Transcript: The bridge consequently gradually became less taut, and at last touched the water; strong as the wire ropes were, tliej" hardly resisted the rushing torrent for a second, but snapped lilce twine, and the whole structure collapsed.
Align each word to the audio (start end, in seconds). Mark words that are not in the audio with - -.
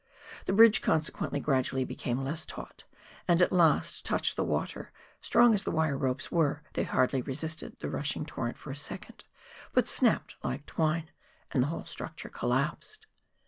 The 0.47 0.53
bridge 0.53 0.81
consequently 0.81 1.39
gradually 1.39 1.85
became 1.85 2.23
less 2.23 2.43
taut, 2.43 2.85
and 3.27 3.39
at 3.39 3.51
last 3.51 4.03
touched 4.03 4.35
the 4.35 4.43
water; 4.43 4.91
strong 5.21 5.53
as 5.53 5.63
the 5.63 5.69
wire 5.69 5.95
ropes 5.95 6.31
were, 6.31 6.63
tliej" 6.73 6.87
hardly 6.87 7.21
resisted 7.21 7.79
the 7.81 7.89
rushing 7.91 8.25
torrent 8.25 8.57
for 8.57 8.71
a 8.71 8.75
second, 8.75 9.25
but 9.73 9.87
snapped 9.87 10.37
lilce 10.43 10.65
twine, 10.65 11.11
and 11.51 11.61
the 11.61 11.67
whole 11.67 11.85
structure 11.85 12.29
collapsed. 12.29 13.05